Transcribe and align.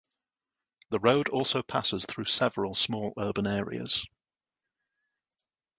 The 0.89 0.97
road 0.97 1.29
also 1.29 1.61
passes 1.61 2.07
through 2.07 2.25
several 2.25 2.73
small 2.73 3.13
urban 3.19 3.45
areas. 3.45 4.03